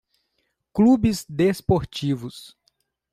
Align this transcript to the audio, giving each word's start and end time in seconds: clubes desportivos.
clubes 0.73 1.27
desportivos. 1.29 2.57